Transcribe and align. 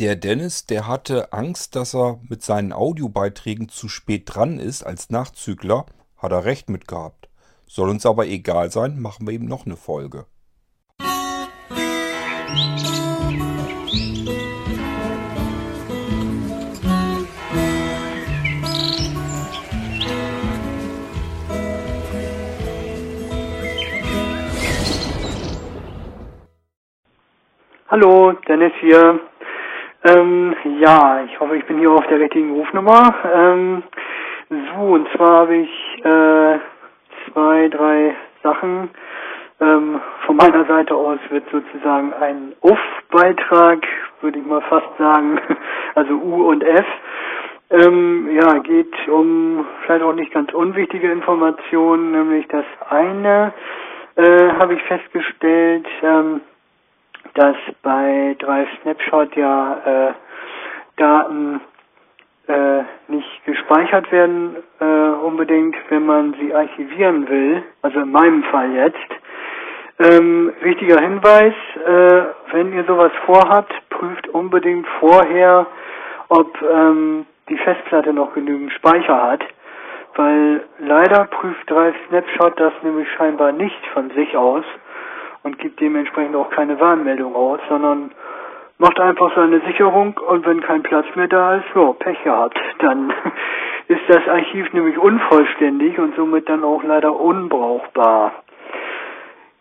Der 0.00 0.14
Dennis, 0.14 0.64
der 0.64 0.86
hatte 0.86 1.32
Angst, 1.32 1.74
dass 1.74 1.92
er 1.92 2.20
mit 2.28 2.44
seinen 2.44 2.72
Audiobeiträgen 2.72 3.68
zu 3.68 3.88
spät 3.88 4.22
dran 4.26 4.60
ist 4.60 4.84
als 4.84 5.10
Nachzügler. 5.10 5.86
Hat 6.16 6.30
er 6.30 6.44
recht 6.44 6.70
mit 6.70 6.86
gehabt. 6.86 7.28
Soll 7.66 7.88
uns 7.88 8.06
aber 8.06 8.28
egal 8.28 8.70
sein, 8.70 9.00
machen 9.00 9.26
wir 9.26 9.34
eben 9.34 9.46
noch 9.46 9.66
eine 9.66 9.74
Folge. 9.74 10.26
Hallo, 27.88 28.32
Dennis 28.46 28.72
hier. 28.80 29.18
Ähm, 30.04 30.54
ja, 30.78 31.24
ich 31.24 31.40
hoffe, 31.40 31.56
ich 31.56 31.66
bin 31.66 31.78
hier 31.78 31.90
auf 31.90 32.06
der 32.06 32.20
richtigen 32.20 32.52
Rufnummer. 32.54 33.14
Ähm, 33.34 33.82
so, 34.48 34.80
und 34.80 35.08
zwar 35.16 35.40
habe 35.40 35.56
ich 35.56 36.04
äh, 36.04 36.58
zwei, 37.26 37.68
drei 37.68 38.14
Sachen. 38.42 38.90
Ähm, 39.60 40.00
von 40.24 40.36
meiner 40.36 40.64
Seite 40.66 40.94
aus 40.94 41.18
wird 41.30 41.44
sozusagen 41.50 42.12
ein 42.14 42.52
Uff-Beitrag, 42.60 43.84
würde 44.20 44.38
ich 44.38 44.46
mal 44.46 44.62
fast 44.62 44.86
sagen, 44.98 45.40
also 45.96 46.14
U 46.14 46.48
und 46.48 46.62
F. 46.62 46.86
Ähm, 47.70 48.30
ja, 48.30 48.58
geht 48.58 48.94
um 49.08 49.66
vielleicht 49.84 50.02
auch 50.04 50.14
nicht 50.14 50.32
ganz 50.32 50.54
unwichtige 50.54 51.10
Informationen, 51.10 52.12
nämlich 52.12 52.46
das 52.48 52.64
eine 52.88 53.52
äh, 54.14 54.50
habe 54.58 54.74
ich 54.74 54.82
festgestellt, 54.82 55.86
ähm, 56.02 56.40
dass 57.38 57.56
bei 57.84 58.34
Drive 58.40 58.68
Snapshot 58.82 59.36
ja 59.36 60.08
äh, 60.08 60.12
Daten 60.96 61.60
äh, 62.48 62.82
nicht 63.06 63.44
gespeichert 63.44 64.10
werden 64.10 64.56
äh, 64.80 64.84
unbedingt, 64.84 65.76
wenn 65.88 66.04
man 66.04 66.34
sie 66.40 66.52
archivieren 66.52 67.28
will, 67.28 67.62
also 67.82 68.00
in 68.00 68.10
meinem 68.10 68.42
Fall 68.42 68.72
jetzt. 68.72 68.98
Ähm, 70.00 70.52
wichtiger 70.62 71.00
Hinweis, 71.00 71.54
äh, 71.86 72.22
wenn 72.50 72.72
ihr 72.72 72.82
sowas 72.84 73.12
vorhabt, 73.24 73.72
prüft 73.90 74.28
unbedingt 74.30 74.86
vorher, 74.98 75.66
ob 76.30 76.60
ähm, 76.60 77.24
die 77.48 77.58
Festplatte 77.58 78.12
noch 78.12 78.34
genügend 78.34 78.72
Speicher 78.72 79.22
hat, 79.22 79.44
weil 80.16 80.64
leider 80.80 81.26
prüft 81.26 81.70
Drive 81.70 81.94
Snapshot 82.08 82.58
das 82.58 82.72
nämlich 82.82 83.08
scheinbar 83.12 83.52
nicht 83.52 83.86
von 83.94 84.10
sich 84.10 84.36
aus 84.36 84.64
und 85.42 85.58
gibt 85.58 85.80
dementsprechend 85.80 86.36
auch 86.36 86.50
keine 86.50 86.78
Warnmeldung 86.80 87.34
aus, 87.34 87.60
sondern 87.68 88.10
macht 88.78 89.00
einfach 89.00 89.34
seine 89.34 89.60
Sicherung 89.60 90.16
und 90.18 90.46
wenn 90.46 90.60
kein 90.60 90.82
Platz 90.82 91.06
mehr 91.14 91.28
da 91.28 91.56
ist, 91.56 91.66
ja, 91.74 91.92
Pech 91.92 92.22
gehabt. 92.22 92.58
Dann 92.78 93.12
ist 93.88 94.02
das 94.08 94.26
Archiv 94.28 94.72
nämlich 94.72 94.98
unvollständig 94.98 95.98
und 95.98 96.14
somit 96.14 96.48
dann 96.48 96.62
auch 96.62 96.82
leider 96.82 97.14
unbrauchbar. 97.18 98.32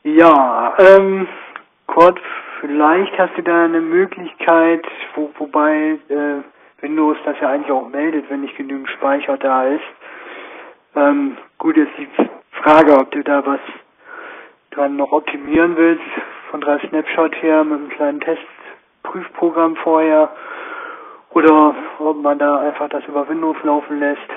Ja, 0.03 0.75
ähm, 0.77 1.27
Kurt, 1.87 2.19
vielleicht 2.59 3.17
hast 3.17 3.37
du 3.37 3.43
da 3.43 3.65
eine 3.65 3.81
Möglichkeit, 3.81 4.85
wo, 5.15 5.31
wobei 5.37 5.97
äh, 6.09 6.41
Windows 6.81 7.17
das 7.25 7.39
ja 7.41 7.49
eigentlich 7.49 7.71
auch 7.71 7.89
meldet, 7.89 8.29
wenn 8.29 8.41
nicht 8.41 8.57
genügend 8.57 8.89
Speicher 8.89 9.37
da 9.37 9.65
ist. 9.65 9.81
Ähm, 10.95 11.37
gut, 11.57 11.77
jetzt 11.77 11.97
die 11.97 12.07
Frage, 12.51 12.97
ob 12.97 13.11
du 13.11 13.23
da 13.23 13.45
was 13.45 13.59
dran 14.77 14.95
noch 14.95 15.11
optimieren 15.11 15.75
willst, 15.75 16.03
von 16.51 16.61
drei 16.61 16.79
Snapshot 16.87 17.35
her 17.41 17.63
mit 17.63 17.79
einem 17.79 17.89
kleinen 17.89 18.21
Testprüfprogramm 18.21 19.75
vorher, 19.77 20.29
oder 21.31 21.75
ob 21.99 22.21
man 22.21 22.37
da 22.39 22.59
einfach 22.59 22.87
das 22.89 23.03
über 23.05 23.27
Windows 23.27 23.57
laufen 23.63 23.99
lässt, 23.99 24.29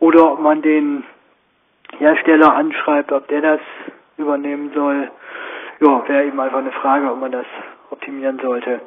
oder 0.00 0.32
ob 0.32 0.40
man 0.40 0.62
den 0.62 1.04
Hersteller 1.98 2.54
anschreibt, 2.54 3.12
ob 3.12 3.28
der 3.28 3.40
das 3.40 3.60
übernehmen 4.18 4.72
soll. 4.74 5.10
Ja, 5.80 6.02
wäre 6.08 6.24
eben 6.24 6.40
einfach 6.40 6.58
eine 6.58 6.72
Frage, 6.72 7.10
ob 7.10 7.20
man 7.20 7.32
das 7.32 7.46
optimieren 7.90 8.40
sollte. 8.40 8.80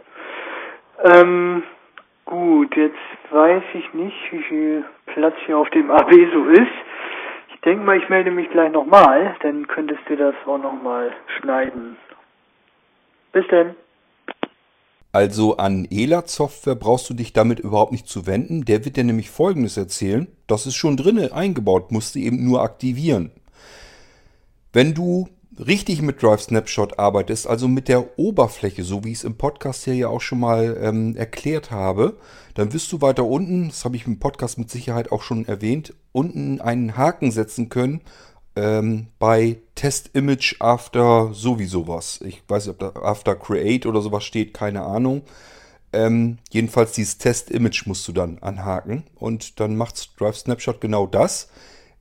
Ähm, 1.03 1.63
gut, 2.25 2.75
jetzt 2.75 2.97
weiß 3.31 3.63
ich 3.73 3.93
nicht, 3.93 4.31
wie 4.31 4.43
viel 4.43 4.85
Platz 5.07 5.35
hier 5.45 5.57
auf 5.57 5.69
dem 5.69 5.89
AB 5.91 6.11
so 6.33 6.45
ist 6.45 6.94
denke 7.65 7.83
mal, 7.83 7.97
ich 7.97 8.07
melde 8.09 8.31
mich 8.31 8.49
gleich 8.51 8.71
nochmal, 8.71 9.35
dann 9.41 9.67
könntest 9.67 10.01
du 10.07 10.15
das 10.15 10.35
auch 10.45 10.57
nochmal 10.57 11.11
schneiden. 11.39 11.97
Bis 13.31 13.45
denn. 13.47 13.75
Also 15.11 15.57
an 15.57 15.87
ELAT 15.89 16.29
Software 16.29 16.75
brauchst 16.75 17.09
du 17.09 17.13
dich 17.13 17.31
damit 17.31 17.59
überhaupt 17.59 17.93
nicht 17.93 18.07
zu 18.07 18.27
wenden. 18.27 18.65
Der 18.65 18.83
wird 18.83 18.97
dir 18.97 19.03
nämlich 19.03 19.29
folgendes 19.29 19.77
erzählen. 19.77 20.27
Das 20.45 20.65
ist 20.65 20.75
schon 20.75 20.97
drinne 20.97 21.31
eingebaut, 21.33 21.91
musst 21.91 22.15
du 22.15 22.19
eben 22.19 22.43
nur 22.43 22.61
aktivieren. 22.61 23.31
Wenn 24.73 24.93
du 24.93 25.29
richtig 25.59 26.01
mit 26.01 26.21
Drive 26.21 26.41
Snapshot 26.41 26.99
arbeitest, 26.99 27.47
also 27.47 27.67
mit 27.67 27.87
der 27.87 28.17
Oberfläche, 28.19 28.83
so 28.83 29.03
wie 29.03 29.11
ich 29.11 29.19
es 29.19 29.23
im 29.23 29.37
Podcast 29.37 29.83
hier 29.83 29.95
ja 29.95 30.07
auch 30.07 30.21
schon 30.21 30.39
mal 30.39 30.77
ähm, 30.81 31.15
erklärt 31.15 31.71
habe, 31.71 32.17
dann 32.53 32.73
wirst 32.73 32.91
du 32.91 33.01
weiter 33.01 33.25
unten, 33.25 33.69
das 33.69 33.85
habe 33.85 33.95
ich 33.95 34.05
im 34.05 34.19
Podcast 34.19 34.57
mit 34.57 34.69
Sicherheit 34.69 35.11
auch 35.11 35.21
schon 35.21 35.47
erwähnt, 35.47 35.93
unten 36.11 36.61
einen 36.61 36.97
Haken 36.97 37.31
setzen 37.31 37.69
können 37.69 38.01
ähm, 38.55 39.07
bei 39.19 39.57
Test 39.75 40.11
Image 40.13 40.55
After 40.59 41.33
sowieso 41.33 41.87
was. 41.87 42.21
Ich 42.21 42.43
weiß 42.47 42.67
nicht, 42.67 42.81
ob 42.81 42.93
da 42.93 43.01
After 43.01 43.35
Create 43.35 43.85
oder 43.85 44.01
sowas 44.01 44.23
steht, 44.23 44.53
keine 44.53 44.83
Ahnung. 44.83 45.23
Ähm, 45.93 46.37
jedenfalls 46.51 46.93
dieses 46.93 47.17
Test 47.17 47.51
Image 47.51 47.85
musst 47.85 48.07
du 48.07 48.11
dann 48.11 48.39
anhaken 48.39 49.03
und 49.15 49.59
dann 49.59 49.75
macht 49.75 50.19
Drive 50.19 50.37
Snapshot 50.37 50.81
genau 50.81 51.07
das. 51.07 51.49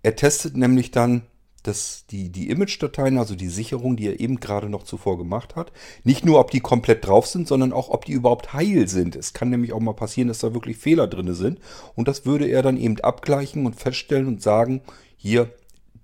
Er 0.02 0.16
testet 0.16 0.56
nämlich 0.56 0.90
dann 0.90 1.22
dass 1.64 2.04
die, 2.10 2.30
die 2.30 2.50
Image-Dateien, 2.50 3.18
also 3.18 3.34
die 3.34 3.48
Sicherung, 3.48 3.96
die 3.96 4.06
er 4.06 4.20
eben 4.20 4.38
gerade 4.38 4.68
noch 4.68 4.84
zuvor 4.84 5.18
gemacht 5.18 5.56
hat, 5.56 5.72
nicht 6.04 6.24
nur, 6.24 6.38
ob 6.38 6.50
die 6.50 6.60
komplett 6.60 7.06
drauf 7.06 7.26
sind, 7.26 7.48
sondern 7.48 7.72
auch, 7.72 7.88
ob 7.88 8.04
die 8.04 8.12
überhaupt 8.12 8.52
heil 8.52 8.86
sind. 8.86 9.16
Es 9.16 9.32
kann 9.32 9.50
nämlich 9.50 9.72
auch 9.72 9.80
mal 9.80 9.94
passieren, 9.94 10.28
dass 10.28 10.38
da 10.38 10.54
wirklich 10.54 10.76
Fehler 10.76 11.06
drin 11.06 11.34
sind. 11.34 11.58
Und 11.94 12.06
das 12.06 12.26
würde 12.26 12.46
er 12.46 12.62
dann 12.62 12.76
eben 12.76 13.00
abgleichen 13.00 13.66
und 13.66 13.76
feststellen 13.76 14.28
und 14.28 14.42
sagen, 14.42 14.82
hier, 15.16 15.50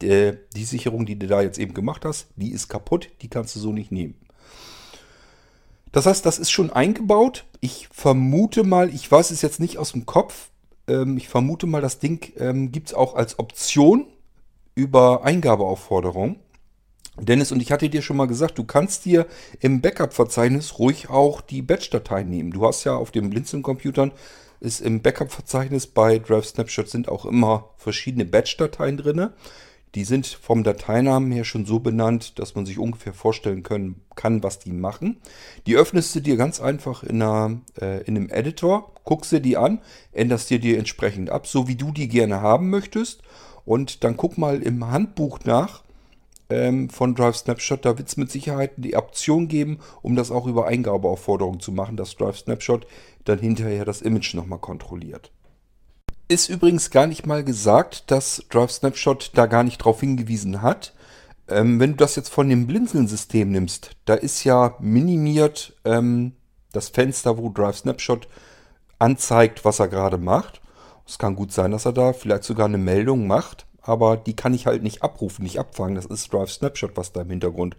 der, 0.01 0.33
die 0.57 0.65
Sicherung, 0.65 1.05
die 1.05 1.19
du 1.19 1.27
da 1.27 1.43
jetzt 1.43 1.59
eben 1.59 1.75
gemacht 1.75 2.05
hast, 2.05 2.29
die 2.37 2.53
ist 2.53 2.69
kaputt, 2.69 3.11
die 3.21 3.29
kannst 3.29 3.55
du 3.55 3.61
so 3.61 3.73
nicht 3.73 3.93
nehmen. 3.93 4.15
Das 5.93 6.07
heißt, 6.07 6.25
das 6.25 6.39
ist 6.39 6.51
schon 6.51 6.71
eingebaut. 6.71 7.45
Ich 7.61 7.89
vermute 7.93 8.65
mal, 8.65 8.89
ich 8.95 9.11
weiß 9.11 9.31
es 9.31 9.43
jetzt 9.43 9.61
nicht 9.61 9.77
aus 9.77 9.93
dem 9.93 10.07
Kopf, 10.07 10.51
ähm, 10.89 11.17
ich 11.17 11.29
vermute 11.29 11.67
mal, 11.67 11.83
das 11.83 11.99
Ding 11.99 12.33
ähm, 12.39 12.73
gibt 12.73 12.89
es 12.89 12.95
auch 12.95 13.15
als 13.15 13.39
Option 13.39 14.07
über 14.75 15.25
Eingabeaufforderung. 15.25 16.37
Dennis, 17.19 17.53
und 17.53 17.61
ich 17.61 17.73
hatte 17.73 17.91
dir 17.91 18.03
schon 18.03 18.17
mal 18.17 18.27
gesagt, 18.27 18.57
du 18.59 18.65
kannst 18.65 19.05
dir 19.05 19.27
im 19.61 19.81
Backup-Verzeichnis 19.81 20.79
ruhig 20.79 21.11
auch 21.11 21.41
die 21.41 21.63
Batch-Dateien 21.63 22.29
nehmen. 22.29 22.51
Du 22.51 22.67
hast 22.67 22.85
ja 22.85 22.95
auf 22.95 23.11
den 23.11 23.31
Blinzeln-Computern 23.31 24.13
ist 24.61 24.81
im 24.81 25.01
Backup-Verzeichnis 25.01 25.87
bei 25.87 26.19
Drive 26.19 26.47
Snapshot 26.47 26.89
sind 26.89 27.09
auch 27.09 27.25
immer 27.25 27.71
verschiedene 27.77 28.27
Batch-Dateien 28.27 28.99
drin. 28.99 29.31
Die 29.95 30.05
sind 30.05 30.27
vom 30.27 30.63
Dateinamen 30.63 31.33
her 31.33 31.45
schon 31.45 31.67
so 31.67 31.81
benannt, 31.81 32.39
dass 32.39 32.55
man 32.55 32.65
sich 32.65 32.79
ungefähr 32.79 33.13
vorstellen 33.13 33.65
können 33.65 34.03
kann, 34.15 34.43
was 34.43 34.61
die 34.61 34.73
machen. 34.73 35.17
Die 35.67 35.77
öffnest 35.77 36.15
du 36.15 36.21
dir 36.21 36.37
ganz 36.37 36.61
einfach 36.61 37.03
in, 37.03 37.23
einer, 37.23 37.61
äh, 37.81 38.03
in 38.05 38.17
einem 38.17 38.29
Editor, 38.29 38.95
guckst 39.05 39.33
dir 39.33 39.41
die 39.41 39.57
an, 39.57 39.81
änderst 40.13 40.51
dir 40.51 40.61
die 40.61 40.77
entsprechend 40.77 41.31
ab, 41.31 41.47
so 41.47 41.67
wie 41.67 41.75
du 41.75 41.91
die 41.91 42.09
gerne 42.09 42.41
haben 42.41 42.71
möchtest 42.71 43.23
und 43.65 44.05
dann 44.05 44.17
guck 44.17 44.39
mal 44.39 44.63
im 44.63 44.91
Handbuch 44.91 45.41
nach 45.45 45.83
ähm, 46.51 46.91
von 46.91 47.15
Drive 47.15 47.37
Snapshot. 47.37 47.85
Da 47.85 47.97
wird 47.97 48.09
es 48.09 48.17
mit 48.17 48.31
Sicherheit 48.31 48.73
die 48.77 48.97
Option 48.97 49.49
geben, 49.49 49.79
um 50.03 50.17
das 50.17 50.31
auch 50.31 50.47
über 50.47 50.67
Eingabeaufforderungen 50.67 51.61
zu 51.61 51.73
machen, 51.73 51.97
dass 51.97 52.17
Drive 52.17 52.39
Snapshot 52.39 52.87
dann 53.25 53.39
hinterher 53.39 53.85
das 53.85 54.03
Image 54.03 54.35
nochmal 54.35 54.59
kontrolliert. 54.59 55.31
Ist 56.29 56.49
übrigens 56.49 56.91
gar 56.91 57.07
nicht 57.07 57.27
mal 57.27 57.43
gesagt, 57.43 58.11
dass 58.11 58.45
Drive 58.51 58.71
Snapshot 58.71 59.33
da 59.35 59.47
gar 59.47 59.65
nicht 59.65 59.79
drauf 59.79 60.01
hingewiesen 60.01 60.63
hat. 60.63 60.95
Ähm, 61.49 61.81
wenn 61.81 61.93
du 61.93 61.97
das 61.97 62.15
jetzt 62.15 62.29
von 62.29 62.49
dem 62.49 62.67
Blinzeln-System 62.67 63.51
nimmst, 63.51 63.97
da 64.05 64.15
ist 64.15 64.45
ja 64.45 64.77
minimiert 64.79 65.75
ähm, 65.85 66.33
das 66.73 66.89
Fenster, 66.89 67.37
wo 67.37 67.49
Drive 67.51 67.79
Snapshot 67.79 68.29
anzeigt, 69.01 69.65
was 69.65 69.81
er 69.81 69.89
gerade 69.89 70.19
macht. 70.19 70.60
Es 71.11 71.19
kann 71.19 71.35
gut 71.35 71.51
sein, 71.51 71.73
dass 71.73 71.87
er 71.87 71.93
da 71.93 72.13
vielleicht 72.13 72.45
sogar 72.45 72.67
eine 72.67 72.79
Meldung 72.79 73.27
macht, 73.27 73.67
aber 73.83 74.17
die 74.17 74.37
kann 74.37 74.55
ich 74.55 74.67
halt 74.67 74.85
nicht 74.85 75.03
abrufen, 75.03 75.43
nicht 75.43 75.59
abfangen. 75.59 75.97
Das 75.97 76.07
ist 76.07 76.33
Drive 76.33 76.53
Snapshot, 76.53 76.97
was 76.97 77.13
da 77.13 77.23
im 77.23 77.31
Hintergrund 77.31 77.77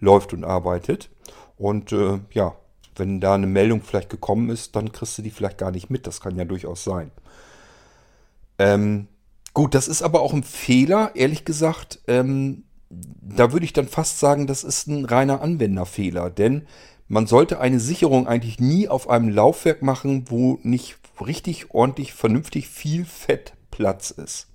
läuft 0.00 0.32
und 0.32 0.42
arbeitet. 0.42 1.08
Und 1.56 1.92
äh, 1.92 2.18
ja, 2.32 2.56
wenn 2.96 3.20
da 3.20 3.34
eine 3.34 3.46
Meldung 3.46 3.82
vielleicht 3.82 4.10
gekommen 4.10 4.50
ist, 4.50 4.74
dann 4.74 4.90
kriegst 4.90 5.16
du 5.16 5.22
die 5.22 5.30
vielleicht 5.30 5.58
gar 5.58 5.70
nicht 5.70 5.90
mit. 5.90 6.08
Das 6.08 6.20
kann 6.20 6.36
ja 6.36 6.44
durchaus 6.44 6.82
sein. 6.82 7.12
Ähm, 8.58 9.06
gut, 9.54 9.76
das 9.76 9.86
ist 9.86 10.02
aber 10.02 10.20
auch 10.20 10.32
ein 10.32 10.42
Fehler, 10.42 11.12
ehrlich 11.14 11.44
gesagt. 11.44 12.00
Ähm, 12.08 12.64
da 12.90 13.52
würde 13.52 13.64
ich 13.64 13.72
dann 13.72 13.86
fast 13.86 14.18
sagen, 14.18 14.48
das 14.48 14.64
ist 14.64 14.88
ein 14.88 15.04
reiner 15.04 15.40
Anwenderfehler, 15.40 16.30
denn 16.30 16.66
man 17.06 17.28
sollte 17.28 17.60
eine 17.60 17.78
Sicherung 17.78 18.26
eigentlich 18.26 18.58
nie 18.58 18.88
auf 18.88 19.08
einem 19.08 19.28
Laufwerk 19.28 19.82
machen, 19.82 20.24
wo 20.28 20.58
nicht 20.64 20.98
richtig 21.20 21.74
ordentlich, 21.74 22.12
vernünftig 22.12 22.68
viel 22.68 23.04
Fettplatz 23.04 24.10
ist. 24.10 24.48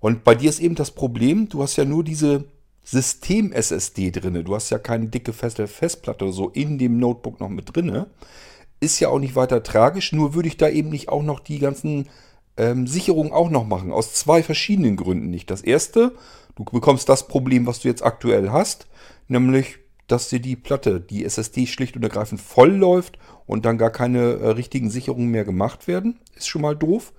Und 0.00 0.24
bei 0.24 0.34
dir 0.34 0.50
ist 0.50 0.60
eben 0.60 0.74
das 0.74 0.90
Problem, 0.90 1.48
du 1.48 1.62
hast 1.62 1.76
ja 1.76 1.84
nur 1.84 2.04
diese 2.04 2.44
System-SSD 2.84 4.12
drinne. 4.12 4.44
Du 4.44 4.54
hast 4.54 4.70
ja 4.70 4.78
keine 4.78 5.08
dicke 5.08 5.32
Festplatte 5.32 6.24
oder 6.24 6.32
so 6.32 6.48
in 6.48 6.78
dem 6.78 6.98
Notebook 6.98 7.38
noch 7.40 7.48
mit 7.48 7.74
drinne. 7.74 8.06
Ist 8.80 9.00
ja 9.00 9.08
auch 9.08 9.18
nicht 9.18 9.36
weiter 9.36 9.62
tragisch, 9.62 10.12
nur 10.12 10.34
würde 10.34 10.48
ich 10.48 10.56
da 10.56 10.68
eben 10.68 10.88
nicht 10.88 11.08
auch 11.08 11.22
noch 11.22 11.40
die 11.40 11.58
ganzen 11.58 12.08
ähm, 12.56 12.86
Sicherungen 12.86 13.32
auch 13.32 13.50
noch 13.50 13.66
machen. 13.66 13.92
Aus 13.92 14.14
zwei 14.14 14.42
verschiedenen 14.42 14.96
Gründen 14.96 15.28
nicht. 15.30 15.50
Das 15.50 15.60
erste, 15.60 16.14
du 16.54 16.64
bekommst 16.64 17.08
das 17.08 17.28
Problem, 17.28 17.66
was 17.66 17.80
du 17.80 17.88
jetzt 17.88 18.02
aktuell 18.02 18.50
hast, 18.50 18.86
nämlich, 19.26 19.78
dass 20.08 20.28
dir 20.28 20.40
die 20.40 20.56
Platte, 20.56 21.00
die 21.00 21.24
SSD 21.24 21.66
schlicht 21.66 21.94
und 21.94 22.02
ergreifend 22.02 22.40
voll 22.40 22.72
läuft 22.72 23.18
und 23.46 23.64
dann 23.64 23.78
gar 23.78 23.90
keine 23.90 24.18
äh, 24.18 24.48
richtigen 24.50 24.90
Sicherungen 24.90 25.30
mehr 25.30 25.44
gemacht 25.44 25.86
werden. 25.86 26.18
Ist 26.34 26.48
schon 26.48 26.62
mal 26.62 26.74
doof. 26.74 27.12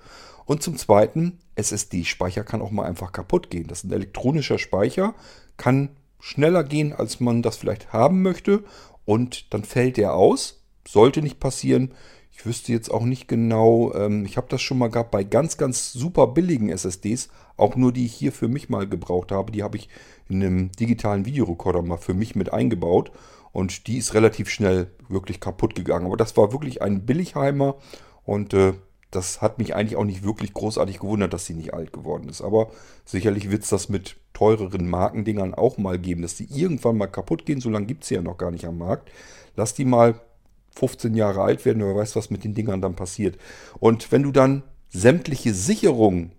Und 0.46 0.64
zum 0.64 0.78
Zweiten, 0.78 1.40
SSD-Speicher 1.56 2.44
kann 2.44 2.62
auch 2.62 2.72
mal 2.72 2.86
einfach 2.86 3.12
kaputt 3.12 3.52
gehen. 3.52 3.68
Das 3.68 3.80
ist 3.80 3.84
ein 3.86 3.94
elektronischer 3.94 4.58
Speicher, 4.58 5.14
kann 5.58 5.90
schneller 6.20 6.64
gehen, 6.64 6.92
als 6.92 7.20
man 7.20 7.44
das 7.44 7.58
vielleicht 7.58 7.94
haben 7.94 8.24
möchte. 8.24 8.64
Und 9.06 9.54
dann 9.54 9.64
fällt 9.64 9.98
der 9.98 10.16
aus. 10.16 10.64
Sollte 10.88 11.22
nicht 11.22 11.40
passieren. 11.40 11.94
Ich 12.40 12.46
wüsste 12.46 12.72
jetzt 12.72 12.90
auch 12.90 13.04
nicht 13.04 13.28
genau, 13.28 13.94
ähm, 13.94 14.24
ich 14.24 14.38
habe 14.38 14.48
das 14.50 14.62
schon 14.62 14.78
mal 14.78 14.88
gehabt 14.88 15.12
bei 15.12 15.26
ganz, 15.26 15.58
ganz 15.58 15.92
super 15.92 16.28
billigen 16.28 16.70
SSDs, 16.70 17.28
auch 17.58 17.76
nur 17.76 17.92
die 17.92 18.06
ich 18.06 18.14
hier 18.14 18.32
für 18.32 18.48
mich 18.48 18.70
mal 18.70 18.88
gebraucht 18.88 19.34
habe. 19.34 19.52
Die 19.52 19.62
habe 19.62 19.76
ich 19.76 19.90
in 20.30 20.42
einem 20.42 20.72
digitalen 20.72 21.26
Videorekorder 21.26 21.82
mal 21.82 21.98
für 21.98 22.14
mich 22.14 22.38
mit 22.38 22.54
eingebaut 22.54 23.12
und 23.52 23.88
die 23.88 23.98
ist 23.98 24.14
relativ 24.14 24.50
schnell 24.50 24.90
wirklich 25.10 25.42
kaputt 25.42 25.76
gegangen. 25.76 26.06
Aber 26.06 26.16
das 26.16 26.38
war 26.38 26.54
wirklich 26.54 26.82
ein 26.82 27.06
Billigheimer 27.06 27.76
und 28.24 28.54
äh, 28.54 28.72
das 29.12 29.42
hat 29.42 29.58
mich 29.58 29.76
eigentlich 29.76 29.98
auch 29.98 30.06
nicht 30.06 30.24
wirklich 30.24 30.54
großartig 30.54 31.00
gewundert, 31.02 31.34
dass 31.34 31.46
sie 31.46 31.56
nicht 31.56 31.74
alt 31.74 31.92
geworden 31.92 32.30
ist. 32.30 32.42
Aber 32.42 32.72
sicherlich 33.04 33.52
wird 33.52 33.64
es 33.64 33.70
das 33.70 33.90
mit 33.90 34.16
teureren 34.32 34.90
Markendingern 34.90 35.56
auch 35.56 35.78
mal 35.78 36.00
geben, 36.00 36.22
dass 36.22 36.36
die 36.36 36.48
irgendwann 36.50 36.96
mal 36.96 37.08
kaputt 37.08 37.46
gehen. 37.46 37.60
So 37.60 37.70
lange 37.70 37.88
gibt 37.88 38.04
es 38.04 38.08
sie 38.08 38.16
ja 38.16 38.22
noch 38.22 38.38
gar 38.38 38.52
nicht 38.52 38.64
am 38.64 38.78
Markt. 38.78 39.12
Lass 39.58 39.74
die 39.74 39.84
mal 39.84 40.22
15 40.76 41.16
Jahre 41.16 41.42
alt 41.42 41.66
werden, 41.66 41.84
wer 41.84 41.96
weiß, 41.96 42.16
was 42.16 42.30
mit 42.30 42.44
den 42.44 42.54
Dingern 42.54 42.82
dann 42.82 42.96
passiert. 42.96 43.38
Und 43.80 44.12
wenn 44.12 44.24
du 44.24 44.32
dann 44.32 44.64
sämtliche 44.90 45.54
Sicherungen 45.54 46.32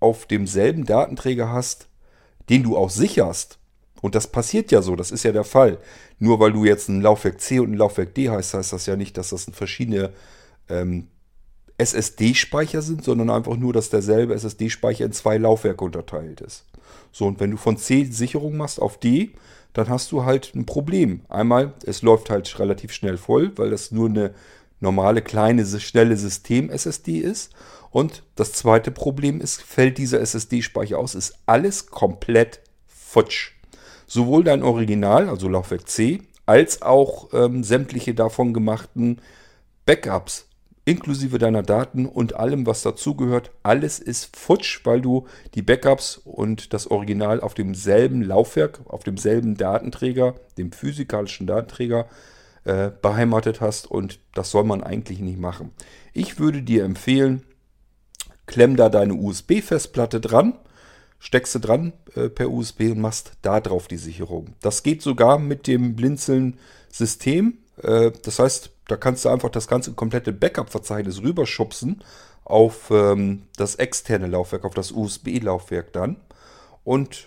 auf 0.00 0.26
demselben 0.26 0.84
Datenträger 0.84 1.50
hast, 1.50 1.88
den 2.48 2.62
du 2.62 2.76
auch 2.76 2.90
sicherst, 2.90 3.58
und 4.02 4.14
das 4.14 4.26
passiert 4.28 4.70
ja 4.72 4.82
so, 4.82 4.94
das 4.94 5.10
ist 5.10 5.24
ja 5.24 5.32
der 5.32 5.44
Fall. 5.44 5.78
Nur 6.18 6.38
weil 6.38 6.52
du 6.52 6.64
jetzt 6.64 6.88
ein 6.88 7.00
Laufwerk 7.00 7.40
C 7.40 7.58
und 7.60 7.72
ein 7.72 7.76
Laufwerk 7.76 8.14
D 8.14 8.30
heißt, 8.30 8.54
heißt 8.54 8.72
das 8.72 8.86
ja 8.86 8.96
nicht, 8.96 9.16
dass 9.16 9.30
das 9.30 9.46
verschiedene 9.52 10.12
ähm, 10.68 11.08
SSD-Speicher 11.78 12.82
sind, 12.82 13.04
sondern 13.04 13.30
einfach 13.30 13.56
nur, 13.56 13.72
dass 13.72 13.90
derselbe 13.90 14.34
SSD-Speicher 14.34 15.04
in 15.04 15.12
zwei 15.12 15.38
Laufwerke 15.38 15.84
unterteilt 15.84 16.40
ist. 16.40 16.64
So, 17.12 17.26
und 17.26 17.40
wenn 17.40 17.50
du 17.50 17.56
von 17.56 17.76
C 17.76 18.04
Sicherung 18.04 18.56
machst 18.56 18.80
auf 18.80 18.98
D, 18.98 19.30
dann 19.76 19.88
hast 19.88 20.10
du 20.12 20.24
halt 20.24 20.54
ein 20.54 20.64
Problem. 20.64 21.20
Einmal, 21.28 21.74
es 21.84 22.00
läuft 22.02 22.30
halt 22.30 22.58
relativ 22.58 22.92
schnell 22.92 23.18
voll, 23.18 23.52
weil 23.56 23.70
das 23.70 23.90
nur 23.90 24.08
eine 24.08 24.34
normale, 24.80 25.20
kleine, 25.20 25.66
schnelle 25.66 26.16
System-SSD 26.16 27.18
ist. 27.18 27.52
Und 27.90 28.22
das 28.36 28.52
zweite 28.52 28.90
Problem 28.90 29.40
ist, 29.40 29.62
fällt 29.62 29.98
dieser 29.98 30.20
SSD-Speicher 30.20 30.98
aus, 30.98 31.14
ist 31.14 31.38
alles 31.44 31.86
komplett 31.86 32.60
futsch. 32.86 33.52
Sowohl 34.06 34.44
dein 34.44 34.62
Original, 34.62 35.28
also 35.28 35.48
Laufwerk 35.48 35.88
C, 35.88 36.22
als 36.46 36.80
auch 36.82 37.32
ähm, 37.34 37.62
sämtliche 37.62 38.14
davon 38.14 38.54
gemachten 38.54 39.20
Backups 39.84 40.45
inklusive 40.86 41.38
deiner 41.38 41.62
Daten 41.62 42.06
und 42.06 42.36
allem, 42.36 42.64
was 42.64 42.80
dazugehört. 42.80 43.50
Alles 43.62 43.98
ist 43.98 44.34
futsch, 44.36 44.80
weil 44.84 45.02
du 45.02 45.26
die 45.54 45.62
Backups 45.62 46.16
und 46.16 46.72
das 46.72 46.86
Original 46.86 47.40
auf 47.40 47.54
demselben 47.54 48.22
Laufwerk, 48.22 48.80
auf 48.86 49.02
demselben 49.02 49.56
Datenträger, 49.56 50.36
dem 50.56 50.72
physikalischen 50.72 51.46
Datenträger, 51.46 52.06
äh, 52.64 52.90
beheimatet 53.02 53.60
hast 53.60 53.90
und 53.90 54.20
das 54.32 54.50
soll 54.52 54.64
man 54.64 54.82
eigentlich 54.82 55.18
nicht 55.18 55.38
machen. 55.38 55.72
Ich 56.12 56.38
würde 56.38 56.62
dir 56.62 56.84
empfehlen, 56.84 57.42
klemm 58.46 58.76
da 58.76 58.88
deine 58.88 59.14
USB-Festplatte 59.14 60.20
dran, 60.20 60.56
steckst 61.18 61.56
du 61.56 61.58
dran 61.58 61.94
äh, 62.14 62.28
per 62.28 62.50
USB 62.50 62.92
und 62.92 63.00
machst 63.00 63.32
da 63.42 63.60
drauf 63.60 63.88
die 63.88 63.96
Sicherung. 63.96 64.54
Das 64.60 64.84
geht 64.84 65.02
sogar 65.02 65.40
mit 65.40 65.66
dem 65.66 65.96
Blinzeln-System. 65.96 67.58
Äh, 67.82 68.12
das 68.22 68.38
heißt, 68.38 68.70
da 68.88 68.96
kannst 68.96 69.24
du 69.24 69.28
einfach 69.28 69.50
das 69.50 69.68
ganze 69.68 69.92
komplette 69.92 70.32
Backup-Verzeichnis 70.32 71.22
rüberschubsen 71.22 72.02
auf 72.44 72.90
ähm, 72.90 73.42
das 73.56 73.74
externe 73.74 74.28
Laufwerk, 74.28 74.64
auf 74.64 74.74
das 74.74 74.92
USB-Laufwerk 74.92 75.92
dann. 75.92 76.16
Und 76.84 77.26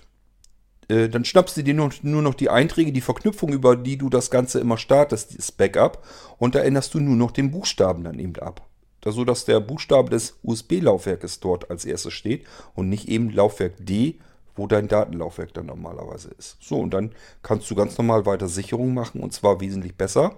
äh, 0.88 1.10
dann 1.10 1.26
schnappst 1.26 1.58
du 1.58 1.64
dir 1.64 1.74
nur, 1.74 1.92
nur, 2.02 2.22
noch 2.22 2.34
die 2.34 2.50
Einträge, 2.50 2.92
die 2.92 3.02
Verknüpfung, 3.02 3.52
über 3.52 3.76
die 3.76 3.98
du 3.98 4.10
das 4.10 4.32
Ganze 4.32 4.60
immer 4.60 4.78
startest, 4.78 5.38
das 5.38 5.52
Backup. 5.52 6.06
Und 6.38 6.56
da 6.56 6.60
änderst 6.60 6.94
du 6.94 7.00
nur 7.00 7.16
noch 7.16 7.32
den 7.32 7.52
Buchstaben 7.52 8.04
dann 8.04 8.20
eben 8.20 8.36
ab. 8.38 8.66
Da 9.02 9.12
so 9.12 9.24
dass 9.24 9.46
der 9.46 9.60
Buchstabe 9.60 10.10
des 10.10 10.40
USB-Laufwerkes 10.44 11.40
dort 11.40 11.70
als 11.70 11.86
erstes 11.86 12.14
steht 12.14 12.46
und 12.76 12.90
nicht 12.90 13.08
eben 13.08 13.30
Laufwerk 13.30 13.74
D, 13.80 14.20
wo 14.60 14.68
dein 14.68 14.88
Datenlaufwerk 14.88 15.54
dann 15.54 15.66
normalerweise 15.66 16.30
ist. 16.38 16.58
So, 16.62 16.80
und 16.80 16.94
dann 16.94 17.12
kannst 17.42 17.70
du 17.72 17.76
ganz 17.76 17.98
normal 17.98 18.26
weiter 18.26 18.48
Sicherung 18.48 18.94
machen 18.94 19.22
und 19.22 19.34
zwar 19.34 19.62
wesentlich 19.62 19.96
besser 19.96 20.38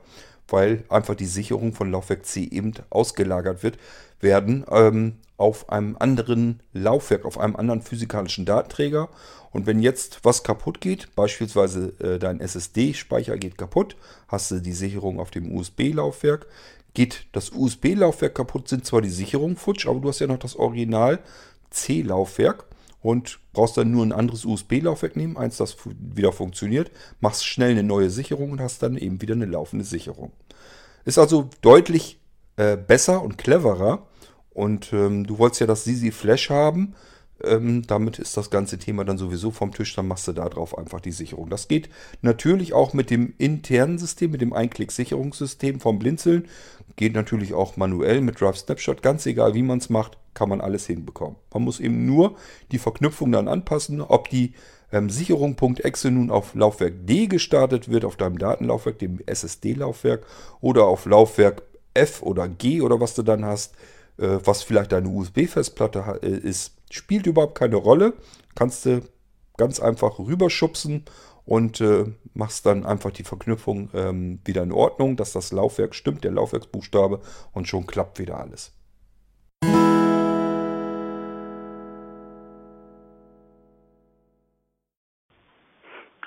weil 0.51 0.83
einfach 0.89 1.15
die 1.15 1.25
Sicherung 1.25 1.73
von 1.73 1.91
Laufwerk 1.91 2.25
C 2.25 2.43
eben 2.43 2.73
ausgelagert 2.89 3.63
wird, 3.63 3.77
werden 4.19 4.65
ähm, 4.69 5.17
auf 5.37 5.69
einem 5.69 5.95
anderen 5.99 6.61
Laufwerk, 6.73 7.25
auf 7.25 7.39
einem 7.39 7.55
anderen 7.55 7.81
physikalischen 7.81 8.45
Datenträger. 8.45 9.09
Und 9.51 9.65
wenn 9.65 9.81
jetzt 9.81 10.19
was 10.23 10.43
kaputt 10.43 10.81
geht, 10.81 11.15
beispielsweise 11.15 11.93
äh, 11.99 12.19
dein 12.19 12.39
SSD-Speicher 12.39 13.37
geht 13.37 13.57
kaputt, 13.57 13.95
hast 14.27 14.51
du 14.51 14.59
die 14.59 14.73
Sicherung 14.73 15.19
auf 15.19 15.31
dem 15.31 15.55
USB-Laufwerk. 15.55 16.47
Geht 16.93 17.25
das 17.31 17.51
USB-Laufwerk 17.51 18.35
kaputt, 18.35 18.67
sind 18.67 18.85
zwar 18.85 19.01
die 19.01 19.09
Sicherungen 19.09 19.55
futsch, 19.55 19.87
aber 19.87 19.99
du 19.99 20.09
hast 20.09 20.19
ja 20.19 20.27
noch 20.27 20.39
das 20.39 20.55
Original 20.55 21.19
C-Laufwerk 21.69 22.65
und 23.01 23.39
brauchst 23.53 23.77
dann 23.77 23.91
nur 23.91 24.05
ein 24.05 24.11
anderes 24.11 24.45
USB-Laufwerk 24.45 25.15
nehmen, 25.15 25.37
eins, 25.37 25.57
das 25.57 25.75
wieder 25.85 26.31
funktioniert, 26.31 26.91
machst 27.19 27.45
schnell 27.45 27.71
eine 27.71 27.83
neue 27.83 28.09
Sicherung 28.09 28.51
und 28.51 28.61
hast 28.61 28.83
dann 28.83 28.97
eben 28.97 29.21
wieder 29.21 29.33
eine 29.33 29.45
laufende 29.45 29.85
Sicherung. 29.85 30.31
Ist 31.03 31.17
also 31.17 31.49
deutlich 31.61 32.19
äh, 32.57 32.77
besser 32.77 33.21
und 33.21 33.37
cleverer. 33.37 34.07
Und 34.51 34.91
ähm, 34.93 35.25
du 35.25 35.39
wolltest 35.39 35.61
ja 35.61 35.67
das 35.67 35.83
Sisi 35.83 36.11
Flash 36.11 36.49
haben. 36.49 36.95
Ähm, 37.43 37.83
damit 37.87 38.19
ist 38.19 38.37
das 38.37 38.49
ganze 38.49 38.77
Thema 38.77 39.03
dann 39.05 39.17
sowieso 39.17 39.51
vom 39.51 39.73
Tisch. 39.73 39.95
Dann 39.95 40.07
machst 40.07 40.27
du 40.27 40.33
da 40.33 40.47
drauf 40.49 40.77
einfach 40.77 40.99
die 40.99 41.11
Sicherung. 41.11 41.49
Das 41.49 41.67
geht 41.67 41.89
natürlich 42.21 42.73
auch 42.73 42.93
mit 42.93 43.09
dem 43.09 43.33
internen 43.37 43.97
System, 43.97 44.31
mit 44.31 44.41
dem 44.41 44.53
Einklick-Sicherungssystem 44.53 45.79
vom 45.79 45.99
Blinzeln. 45.99 46.47
Geht 46.95 47.13
natürlich 47.13 47.53
auch 47.53 47.77
manuell 47.77 48.21
mit 48.21 48.39
Drive 48.39 48.57
Snapshot. 48.57 49.01
Ganz 49.01 49.25
egal, 49.25 49.53
wie 49.53 49.63
man 49.63 49.79
es 49.79 49.89
macht, 49.89 50.17
kann 50.33 50.49
man 50.49 50.61
alles 50.61 50.85
hinbekommen. 50.87 51.35
Man 51.53 51.63
muss 51.63 51.79
eben 51.79 52.05
nur 52.05 52.35
die 52.71 52.79
Verknüpfung 52.79 53.31
dann 53.31 53.47
anpassen, 53.47 54.01
ob 54.01 54.29
die 54.29 54.53
ähm, 54.91 55.09
Sicherung.exe 55.09 56.11
nun 56.11 56.29
auf 56.31 56.53
Laufwerk 56.55 57.05
D 57.05 57.27
gestartet 57.27 57.89
wird, 57.89 58.05
auf 58.05 58.17
deinem 58.17 58.37
Datenlaufwerk, 58.37 58.99
dem 58.99 59.19
SSD-Laufwerk, 59.25 60.25
oder 60.59 60.85
auf 60.85 61.05
Laufwerk 61.05 61.63
F 61.93 62.21
oder 62.21 62.47
G 62.47 62.81
oder 62.81 62.99
was 62.99 63.15
du 63.15 63.23
dann 63.23 63.45
hast, 63.45 63.75
äh, 64.17 64.39
was 64.43 64.63
vielleicht 64.63 64.91
deine 64.91 65.07
USB-Festplatte 65.07 66.19
äh, 66.21 66.27
ist, 66.27 66.77
spielt 66.91 67.27
überhaupt 67.27 67.55
keine 67.55 67.77
Rolle. 67.77 68.13
Kannst 68.55 68.85
du 68.85 69.01
ganz 69.57 69.79
einfach 69.79 70.19
rüberschubsen 70.19 71.05
und 71.45 71.81
äh, 71.81 72.05
machst 72.33 72.65
dann 72.65 72.85
einfach 72.85 73.11
die 73.11 73.23
Verknüpfung 73.23 73.89
ähm, 73.93 74.39
wieder 74.45 74.63
in 74.63 74.71
Ordnung, 74.71 75.15
dass 75.15 75.33
das 75.33 75.51
Laufwerk 75.51 75.95
stimmt, 75.95 76.23
der 76.23 76.31
Laufwerksbuchstabe 76.31 77.21
und 77.53 77.67
schon 77.67 77.87
klappt 77.87 78.19
wieder 78.19 78.39
alles. 78.39 78.73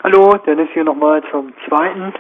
Hallo, 0.03 0.37
Dennis 0.47 0.69
hier 0.75 0.85
nochmal 0.85 1.23
zum 1.31 1.55
zweiten. 1.67 2.13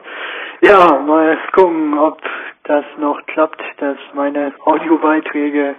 Ja, 0.61 0.99
mal 1.00 1.37
gucken, 1.52 1.99
ob 1.99 2.20
das 2.64 2.84
noch 2.99 3.20
klappt, 3.26 3.61
dass 3.78 3.96
meine 4.14 4.52
Audiobeiträge 4.64 5.75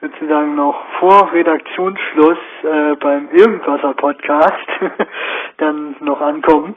sozusagen 0.00 0.54
noch 0.54 0.76
vor 0.98 1.32
Redaktionsschluss 1.32 2.38
äh, 2.62 2.94
beim 2.96 3.28
Irgendwasser 3.32 3.92
Podcast 3.94 4.66
dann 5.58 5.96
noch 6.00 6.20
ankommen. 6.20 6.74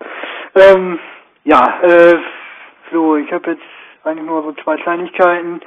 Ähm, 0.55 0.99
ja, 1.43 1.79
äh, 1.81 2.17
so, 2.91 3.15
ich 3.15 3.31
habe 3.31 3.51
jetzt 3.51 3.63
eigentlich 4.03 4.25
nur 4.25 4.43
so 4.43 4.51
zwei 4.63 4.77
Kleinigkeiten, 4.77 5.61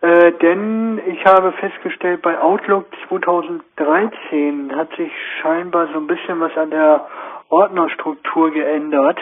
äh, 0.00 0.32
denn 0.32 1.00
ich 1.06 1.24
habe 1.24 1.52
festgestellt, 1.52 2.22
bei 2.22 2.40
Outlook 2.40 2.86
2013 3.08 4.74
hat 4.74 4.88
sich 4.96 5.12
scheinbar 5.40 5.88
so 5.92 5.98
ein 5.98 6.06
bisschen 6.06 6.40
was 6.40 6.56
an 6.56 6.70
der 6.70 7.06
Ordnerstruktur 7.50 8.50
geändert. 8.50 9.18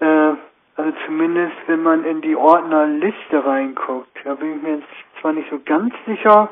Äh, 0.00 0.34
Also 0.78 0.92
zumindest, 1.06 1.56
wenn 1.66 1.82
man 1.82 2.04
in 2.04 2.20
die 2.20 2.36
Ordnerliste 2.36 3.44
reinguckt. 3.44 4.16
Da 4.22 4.34
bin 4.34 4.56
ich 4.56 4.62
mir 4.62 4.74
jetzt 4.76 4.86
zwar 5.20 5.32
nicht 5.32 5.50
so 5.50 5.58
ganz 5.64 5.92
sicher. 6.06 6.50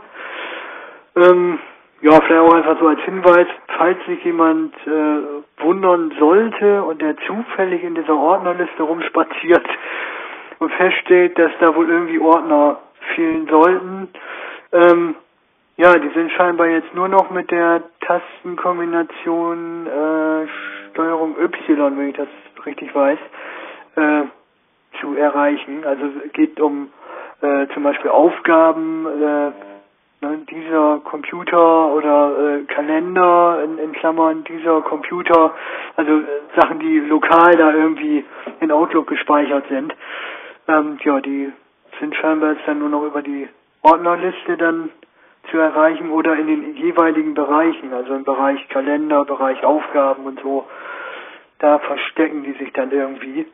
Ähm, 1.14 1.61
ja, 2.02 2.21
vielleicht 2.21 2.42
auch 2.42 2.54
einfach 2.54 2.76
so 2.80 2.88
als 2.88 3.00
Hinweis, 3.02 3.47
falls 3.78 4.04
sich 4.06 4.25
jemand 4.25 4.75
äh, 4.85 5.62
wundern 5.62 6.12
sollte 6.18 6.83
und 6.83 7.00
der 7.00 7.16
zufällig 7.18 7.85
in 7.85 7.95
dieser 7.95 8.16
Ordnerliste 8.16 8.83
rumspaziert 8.83 9.64
und 10.59 10.73
feststellt, 10.73 11.38
dass 11.38 11.52
da 11.61 11.76
wohl 11.76 11.88
irgendwie 11.88 12.18
Ordner 12.18 12.80
fehlen 13.14 13.47
sollten. 13.49 14.09
Ähm, 14.73 15.14
ja, 15.76 15.97
die 16.00 16.11
sind 16.18 16.33
scheinbar 16.33 16.66
jetzt 16.66 16.92
nur 16.97 17.06
noch 17.06 17.30
mit 17.30 17.52
der 17.52 17.80
Tastenkombination 18.00 19.87
äh, 19.87 20.49
Steuerung 20.90 21.37
Y, 21.38 21.97
wenn 21.97 22.09
ich 22.09 22.16
das 22.16 22.28
richtig 22.66 22.92
weiß, 22.92 23.18
äh, 23.97 24.23
zu 25.00 25.17
erreichen. 25.17 25.85
Also 25.85 26.05
es 26.25 26.33
geht 26.33 26.61
um 26.61 26.88
äh, 27.41 27.67
zum 27.75 27.83
Beispiel 27.83 28.11
Aufgaben, 28.11 29.07
äh, 29.07 29.53
ne, 30.25 30.38
dieser 30.50 31.00
Computer 31.05 31.93
oder 31.93 32.59
äh, 32.61 32.65
Kalender 32.65 33.62
in, 33.65 33.79
in 33.79 33.93
Klammern 33.93 34.45
dieser 34.45 34.81
Computer, 34.83 35.55
also 35.97 36.12
äh, 36.12 36.25
Sachen, 36.57 36.79
die 36.79 37.00
lokal 37.00 37.57
da 37.57 37.73
irgendwie 37.73 38.25
in 38.61 38.71
Outlook 38.73 39.09
gespeichert 39.09 39.65
sind. 39.69 39.95
Ähm, 40.69 40.99
ja, 41.05 41.21
die 41.21 41.53
sind 42.00 42.15
scheinbar 42.17 42.53
jetzt 42.53 42.67
dann 42.67 42.79
nur 42.79 42.88
noch 42.88 43.05
über 43.05 43.23
die 43.23 43.49
Ordnerliste 43.83 44.57
dann 44.57 44.91
zu 45.50 45.59
erreichen 45.59 46.11
oder 46.11 46.37
in 46.37 46.47
den 46.49 46.76
jeweiligen 46.76 47.35
Bereichen, 47.35 47.93
also 47.93 48.15
im 48.15 48.25
Bereich 48.25 48.67
Kalender, 48.69 49.25
Bereich 49.25 49.62
Aufgaben 49.65 50.25
und 50.25 50.41
so. 50.41 50.67
Da 51.59 51.79
verstecken 51.79 52.43
die 52.43 52.53
sich 52.53 52.73
dann 52.73 52.91
irgendwie. 52.91 53.47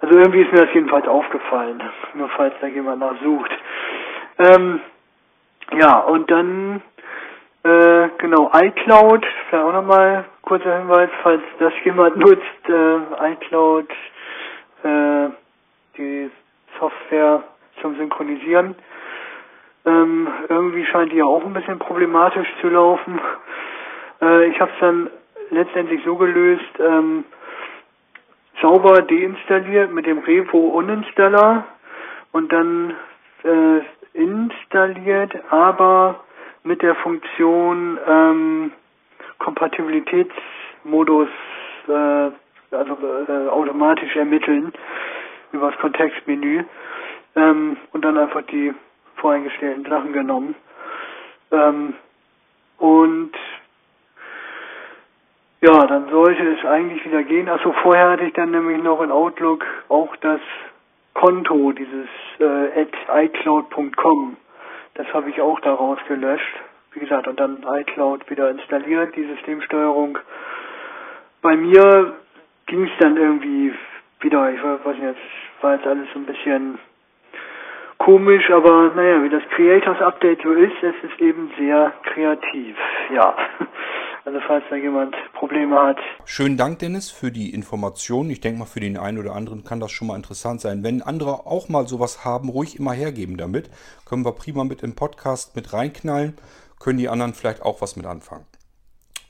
Also 0.00 0.18
irgendwie 0.18 0.42
ist 0.42 0.52
mir 0.52 0.66
das 0.66 0.74
jedenfalls 0.74 1.06
aufgefallen, 1.06 1.82
nur 2.14 2.28
falls 2.30 2.54
da 2.60 2.66
jemand 2.66 3.00
nachsucht. 3.00 3.50
Ähm, 4.38 4.80
ja, 5.78 5.98
und 6.00 6.30
dann, 6.30 6.82
äh, 7.62 8.08
genau, 8.18 8.50
iCloud, 8.52 9.24
vielleicht 9.48 9.64
auch 9.64 9.72
nochmal 9.72 10.24
kurzer 10.42 10.78
Hinweis, 10.78 11.10
falls 11.22 11.42
das 11.58 11.72
jemand 11.84 12.16
nutzt, 12.18 12.68
äh, 12.68 13.32
iCloud, 13.32 13.88
äh, 14.82 15.28
die 15.96 16.30
Software 16.78 17.44
zum 17.80 17.96
Synchronisieren. 17.96 18.74
Ähm, 19.84 20.28
irgendwie 20.48 20.84
scheint 20.86 21.12
die 21.12 21.16
ja 21.16 21.24
auch 21.24 21.44
ein 21.44 21.52
bisschen 21.52 21.78
problematisch 21.78 22.48
zu 22.60 22.68
laufen. 22.68 23.20
Äh, 24.20 24.46
ich 24.46 24.60
habe 24.60 24.70
es 24.72 24.80
dann 24.80 25.10
letztendlich 25.52 26.02
so 26.04 26.16
gelöst, 26.16 26.64
ähm, 26.78 27.24
sauber 28.60 29.02
deinstalliert 29.02 29.92
mit 29.92 30.06
dem 30.06 30.18
Revo 30.18 30.68
Uninstaller 30.70 31.66
und 32.32 32.52
dann 32.52 32.94
äh, 33.44 33.80
installiert, 34.14 35.32
aber 35.50 36.24
mit 36.64 36.82
der 36.82 36.94
Funktion 36.96 37.98
ähm, 38.06 38.72
Kompatibilitätsmodus 39.38 41.28
äh, 41.88 42.30
also 42.74 42.96
äh, 43.28 43.48
automatisch 43.48 44.16
ermitteln 44.16 44.72
über 45.52 45.70
das 45.70 45.80
Kontextmenü 45.80 46.64
ähm, 47.36 47.76
und 47.92 48.04
dann 48.04 48.16
einfach 48.16 48.42
die 48.42 48.72
voreingestellten 49.16 49.84
Sachen 49.84 50.12
genommen. 50.12 50.54
Ähm, 51.50 51.94
und 52.78 53.32
ja, 55.62 55.86
dann 55.86 56.08
sollte 56.10 56.42
es 56.42 56.64
eigentlich 56.64 57.04
wieder 57.04 57.22
gehen. 57.22 57.48
Achso, 57.48 57.72
vorher 57.82 58.10
hatte 58.10 58.24
ich 58.24 58.32
dann 58.32 58.50
nämlich 58.50 58.82
noch 58.82 59.00
in 59.00 59.12
Outlook 59.12 59.64
auch 59.88 60.14
das 60.16 60.40
Konto, 61.14 61.70
dieses 61.70 62.08
äh, 62.40 62.80
at 62.80 63.24
iCloud.com. 63.24 64.36
Das 64.94 65.06
habe 65.14 65.30
ich 65.30 65.40
auch 65.40 65.60
daraus 65.60 65.98
gelöscht. 66.08 66.54
Wie 66.94 67.00
gesagt, 67.00 67.28
und 67.28 67.38
dann 67.38 67.64
iCloud 67.64 68.28
wieder 68.28 68.50
installiert, 68.50 69.14
die 69.14 69.24
Systemsteuerung. 69.24 70.18
Bei 71.42 71.56
mir 71.56 72.14
ging 72.66 72.84
es 72.84 72.92
dann 72.98 73.16
irgendwie 73.16 73.72
wieder, 74.20 74.50
ich 74.52 74.62
weiß 74.62 74.96
nicht, 74.96 75.02
jetzt 75.02 75.62
war 75.62 75.76
jetzt 75.76 75.86
alles 75.86 76.08
so 76.12 76.18
ein 76.18 76.26
bisschen 76.26 76.78
komisch, 77.98 78.50
aber 78.50 78.90
naja, 78.96 79.22
wie 79.22 79.28
das 79.28 79.42
Creators 79.50 80.00
Update 80.02 80.42
so 80.42 80.50
ist, 80.52 80.82
es 80.82 81.10
ist 81.10 81.20
eben 81.20 81.52
sehr 81.56 81.92
kreativ, 82.02 82.76
ja. 83.14 83.36
Also 84.24 84.38
falls 84.46 84.62
da 84.70 84.76
jemand 84.76 85.16
Probleme 85.34 85.76
hat. 85.76 85.98
Schönen 86.26 86.56
Dank, 86.56 86.78
Dennis, 86.78 87.10
für 87.10 87.32
die 87.32 87.52
Informationen. 87.52 88.30
Ich 88.30 88.40
denke 88.40 88.60
mal, 88.60 88.66
für 88.66 88.78
den 88.78 88.96
einen 88.96 89.18
oder 89.18 89.34
anderen 89.34 89.64
kann 89.64 89.80
das 89.80 89.90
schon 89.90 90.06
mal 90.06 90.16
interessant 90.16 90.60
sein. 90.60 90.84
Wenn 90.84 91.02
andere 91.02 91.46
auch 91.46 91.68
mal 91.68 91.88
sowas 91.88 92.24
haben, 92.24 92.48
ruhig 92.48 92.78
immer 92.78 92.92
hergeben 92.92 93.36
damit. 93.36 93.68
Können 94.04 94.24
wir 94.24 94.32
prima 94.32 94.62
mit 94.62 94.84
im 94.84 94.94
Podcast 94.94 95.56
mit 95.56 95.72
reinknallen. 95.72 96.36
Können 96.78 96.98
die 96.98 97.08
anderen 97.08 97.34
vielleicht 97.34 97.62
auch 97.62 97.80
was 97.80 97.96
mit 97.96 98.06
anfangen. 98.06 98.46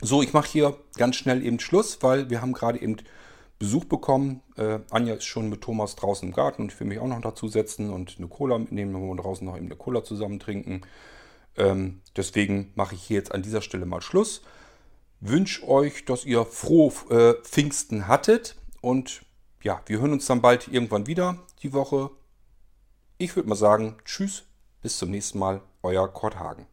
So, 0.02 0.20
ich 0.20 0.34
mache 0.34 0.49
hier 0.49 0.76
ganz 0.99 1.16
schnell 1.16 1.42
eben 1.42 1.58
Schluss, 1.58 2.02
weil 2.02 2.28
wir 2.28 2.42
haben 2.42 2.52
gerade 2.52 2.78
eben 2.78 2.96
Besuch 3.58 3.87
bekommen. 3.87 4.42
Äh, 4.58 4.80
Anja 4.90 5.14
ist 5.14 5.25
schon 5.25 5.49
mit 5.49 5.62
Thomas 5.62 5.96
draußen 5.96 6.28
im 6.28 6.34
Garten 6.34 6.62
und 6.62 6.72
ich 6.72 6.78
will 6.80 6.87
mich 6.87 6.99
auch 6.99 7.06
noch 7.06 7.20
dazu 7.22 7.49
setzen 7.49 7.88
und 7.90 8.16
eine 8.18 8.28
Cola 8.28 8.58
mitnehmen 8.58 8.94
und 9.08 9.16
draußen 9.16 9.46
noch 9.46 9.56
eben 9.56 9.66
eine 9.66 9.76
Cola 9.76 10.04
zusammen 10.04 10.38
trinken. 10.38 10.82
Ähm, 11.56 12.02
deswegen 12.14 12.72
mache 12.75 12.94
ich 12.94 13.02
hier 13.02 13.16
jetzt 13.16 13.32
an 13.32 13.42
dieser 13.42 13.62
Stelle 13.62 13.87
mal 13.87 14.02
Schluss 14.02 14.42
wünsche 15.22 15.66
euch, 15.66 16.04
dass 16.04 16.24
ihr 16.24 16.44
frohe 16.44 16.92
äh, 17.10 17.42
Pfingsten 17.42 18.08
hattet. 18.08 18.56
Und 18.80 19.22
ja, 19.62 19.80
wir 19.86 20.00
hören 20.00 20.12
uns 20.12 20.26
dann 20.26 20.42
bald 20.42 20.68
irgendwann 20.68 21.06
wieder 21.06 21.38
die 21.62 21.72
Woche. 21.72 22.10
Ich 23.18 23.36
würde 23.36 23.48
mal 23.48 23.54
sagen, 23.54 23.96
tschüss, 24.04 24.44
bis 24.82 24.98
zum 24.98 25.10
nächsten 25.10 25.38
Mal, 25.38 25.62
euer 25.82 26.12
Kurt 26.12 26.38
Hagen. 26.38 26.66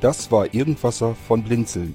Das 0.00 0.32
war 0.32 0.52
Irgendwasser 0.52 1.14
von 1.14 1.44
Blinzeln. 1.44 1.94